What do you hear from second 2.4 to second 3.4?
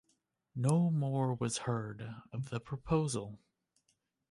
the proposal.